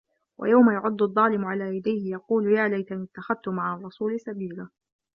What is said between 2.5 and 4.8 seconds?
يا لَيتَنِي اتَّخَذتُ مَعَ الرَّسولِ سَبيلًا